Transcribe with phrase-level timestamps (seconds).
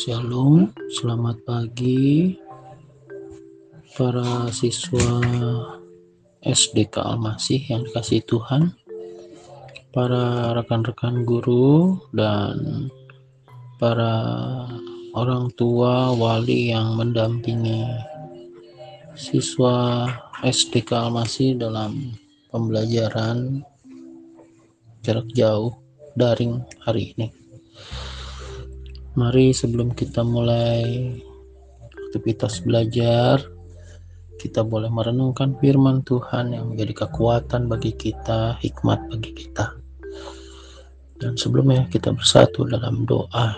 [0.00, 2.32] Shalom, selamat pagi
[3.92, 5.20] para siswa
[6.40, 8.72] SDK Almasih yang dikasih Tuhan,
[9.92, 12.88] para rekan-rekan guru dan
[13.76, 14.24] para
[15.12, 17.84] orang tua wali yang mendampingi
[19.20, 20.08] siswa
[20.40, 22.16] SDK Almasih dalam
[22.48, 23.60] pembelajaran
[25.04, 25.76] jarak jauh
[26.16, 27.28] daring hari ini.
[29.18, 31.10] Mari sebelum kita mulai
[32.10, 33.42] aktivitas belajar,
[34.38, 39.74] kita boleh merenungkan firman Tuhan yang menjadi kekuatan bagi kita, hikmat bagi kita.
[41.18, 43.52] Dan sebelumnya kita bersatu dalam doa.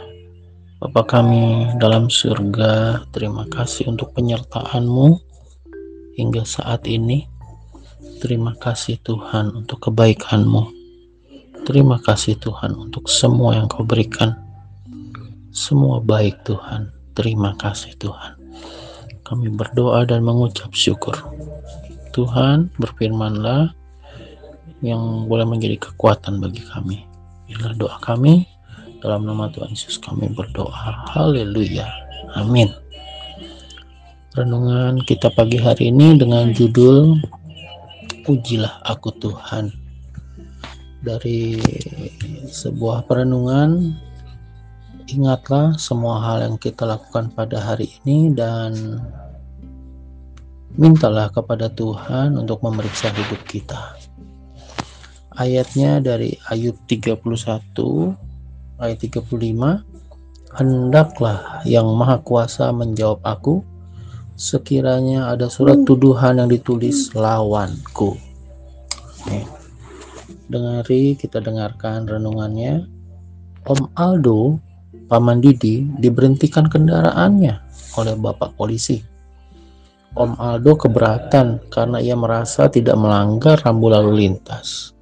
[0.82, 5.14] Bapa kami dalam surga, terima kasih untuk penyertaan-Mu
[6.18, 7.28] hingga saat ini.
[8.18, 10.64] Terima kasih Tuhan untuk kebaikan-Mu.
[11.62, 14.41] Terima kasih Tuhan untuk semua yang Kau berikan
[15.52, 16.88] semua baik Tuhan.
[17.12, 18.40] Terima kasih Tuhan.
[19.20, 21.12] Kami berdoa dan mengucap syukur.
[22.16, 23.76] Tuhan berfirmanlah
[24.80, 27.04] yang boleh menjadi kekuatan bagi kami.
[27.52, 28.48] Inilah doa kami.
[29.04, 31.12] Dalam nama Tuhan Yesus kami berdoa.
[31.12, 31.84] Haleluya.
[32.32, 32.72] Amin.
[34.32, 37.20] Renungan kita pagi hari ini dengan judul
[38.24, 39.68] Pujilah aku Tuhan.
[41.02, 41.58] Dari
[42.46, 43.98] sebuah perenungan
[45.10, 49.00] ingatlah semua hal yang kita lakukan pada hari ini dan
[50.78, 53.96] mintalah kepada Tuhan untuk memeriksa hidup kita.
[55.32, 57.16] Ayatnya dari Ayub 31
[58.78, 59.92] ayat 35
[60.52, 63.64] Hendaklah yang maha kuasa menjawab aku
[64.36, 68.20] sekiranya ada surat tuduhan yang ditulis lawanku.
[69.00, 69.40] Oke.
[70.52, 72.84] Dengari kita dengarkan renungannya.
[73.64, 74.60] Om Aldo
[75.12, 77.60] Paman Didi diberhentikan kendaraannya
[78.00, 78.96] oleh Bapak polisi.
[80.16, 84.96] Om Aldo keberatan karena ia merasa tidak melanggar rambu lalu lintas.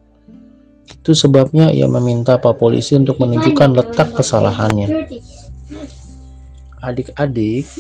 [0.91, 5.07] Itu sebabnya ia meminta Pak Polisi untuk menunjukkan letak kesalahannya.
[6.83, 7.71] Adik-adik,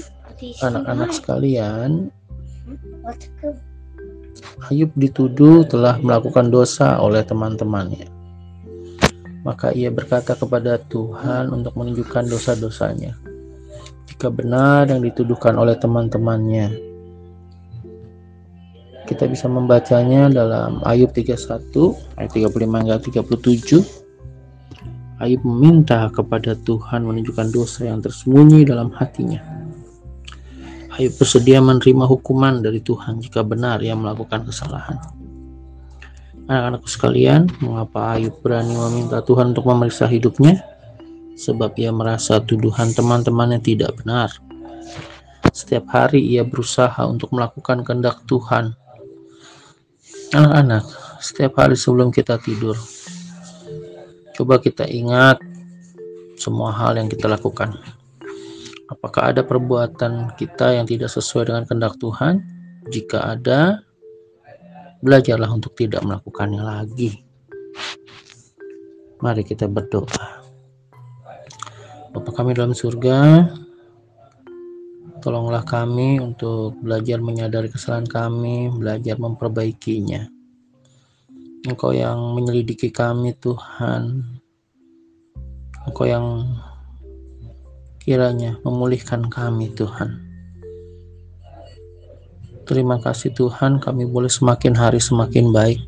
[0.62, 2.14] anak-anak sekalian,
[4.70, 8.19] Ayub dituduh telah melakukan dosa oleh teman-temannya
[9.42, 13.16] maka ia berkata kepada Tuhan untuk menunjukkan dosa-dosanya.
[14.10, 16.90] Jika benar yang dituduhkan oleh teman-temannya,
[19.08, 21.40] kita bisa membacanya dalam Ayub 31
[22.20, 23.82] ayat 35 hingga 37.
[25.20, 29.40] Ayub meminta kepada Tuhan menunjukkan dosa yang tersembunyi dalam hatinya.
[30.96, 35.19] Ayub bersedia menerima hukuman dari Tuhan jika benar ia melakukan kesalahan.
[36.50, 40.58] Anak-anakku sekalian, mengapa Ayub berani meminta Tuhan untuk memeriksa hidupnya?
[41.38, 44.34] Sebab ia merasa tuduhan teman-temannya tidak benar.
[45.54, 48.74] Setiap hari ia berusaha untuk melakukan kehendak Tuhan.
[50.34, 50.90] Anak-anak,
[51.22, 52.74] setiap hari sebelum kita tidur,
[54.34, 55.38] coba kita ingat
[56.34, 57.78] semua hal yang kita lakukan.
[58.90, 62.42] Apakah ada perbuatan kita yang tidak sesuai dengan kehendak Tuhan?
[62.90, 63.86] Jika ada,
[65.00, 67.24] belajarlah untuk tidak melakukannya lagi.
[69.20, 70.40] Mari kita berdoa.
[72.10, 73.48] Bapa kami dalam surga,
[75.20, 80.24] tolonglah kami untuk belajar menyadari kesalahan kami, belajar memperbaikinya.
[81.68, 84.24] Engkau yang menyelidiki kami Tuhan.
[85.84, 86.48] Engkau yang
[88.00, 90.29] kiranya memulihkan kami Tuhan.
[92.70, 95.82] Terima kasih Tuhan, kami boleh semakin hari semakin baik.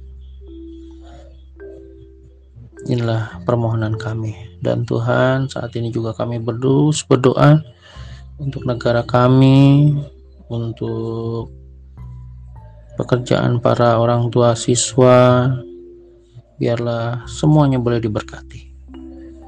[2.91, 4.35] Inilah permohonan kami.
[4.59, 7.63] Dan Tuhan, saat ini juga kami berdoa, berdoa
[8.43, 9.95] untuk negara kami,
[10.51, 11.55] untuk
[12.99, 15.55] pekerjaan para orang tua siswa,
[16.59, 18.75] biarlah semuanya boleh diberkati.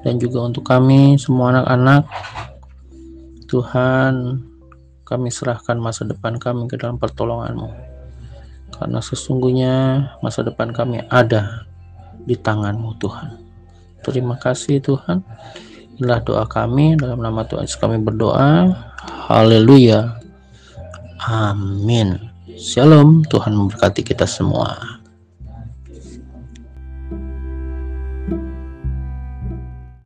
[0.07, 2.07] Dan juga untuk kami, semua anak-anak,
[3.51, 4.15] Tuhan
[5.05, 7.71] kami serahkan masa depan kami ke dalam pertolonganmu.
[8.75, 9.73] Karena sesungguhnya
[10.25, 11.69] masa depan kami ada
[12.25, 13.39] di tanganmu Tuhan.
[14.03, 15.23] Terima kasih Tuhan.
[16.01, 18.75] Inilah doa kami dalam nama Tuhan kami berdoa.
[19.31, 20.19] Haleluya.
[21.23, 22.19] Amin.
[22.59, 23.23] Shalom.
[23.29, 25.04] Tuhan memberkati kita semua.